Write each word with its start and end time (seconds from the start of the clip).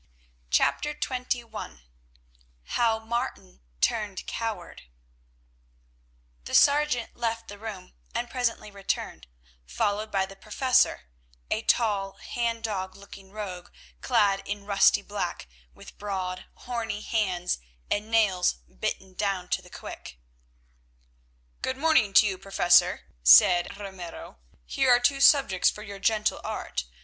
CHAPTER 0.49 0.95
XXI 0.95 1.81
HOW 2.69 2.97
MARTIN 2.97 3.61
TURNED 3.81 4.25
COWARD 4.25 4.81
The 6.45 6.55
sergeant 6.55 7.15
left 7.15 7.47
the 7.47 7.59
room 7.59 7.93
and 8.15 8.27
presently 8.27 8.71
returned, 8.71 9.27
followed 9.67 10.09
by 10.11 10.25
the 10.25 10.35
Professor, 10.35 11.03
a 11.51 11.61
tall 11.61 12.13
hang 12.13 12.61
dog 12.61 12.95
looking 12.95 13.29
rogue, 13.31 13.69
clad 14.01 14.41
in 14.45 14.65
rusty 14.65 15.03
black, 15.03 15.47
with 15.75 15.99
broad, 15.99 16.45
horny 16.55 17.01
hands, 17.01 17.59
and 17.91 18.09
nails 18.09 18.53
bitten 18.53 19.13
down 19.13 19.49
to 19.49 19.61
the 19.61 19.69
quick. 19.69 20.17
"Good 21.61 21.77
morning 21.77 22.13
to 22.15 22.25
you, 22.25 22.39
Professor," 22.39 23.01
said 23.21 23.77
Ramiro. 23.77 24.39
"Here 24.65 24.89
are 24.95 24.99
two 24.99 25.21
subjects 25.21 25.69
for 25.69 25.83
your 25.83 25.99
gentle 25.99 26.41
art. 26.43 26.85